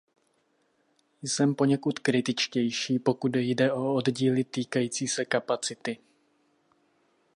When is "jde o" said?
3.35-3.93